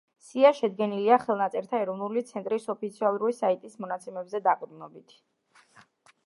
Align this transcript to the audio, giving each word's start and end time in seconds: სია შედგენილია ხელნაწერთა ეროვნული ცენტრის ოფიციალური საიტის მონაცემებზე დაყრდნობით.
სია 0.27 0.51
შედგენილია 0.59 1.17
ხელნაწერთა 1.25 1.81
ეროვნული 1.85 2.23
ცენტრის 2.29 2.65
ოფიციალური 2.75 3.37
საიტის 3.41 3.77
მონაცემებზე 3.85 4.43
დაყრდნობით. 4.49 5.15